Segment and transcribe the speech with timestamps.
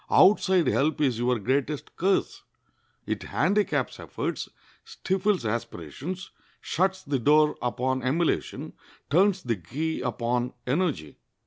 [0.09, 2.41] Outside help is your greatest curse.
[3.05, 4.49] It handicaps efforts,
[4.83, 8.73] stifles aspirations, shuts the door upon emulation,
[9.11, 11.19] turns the key upon energy."